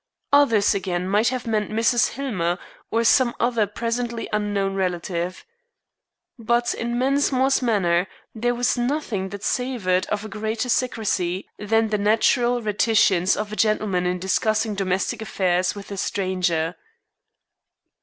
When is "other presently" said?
3.39-4.27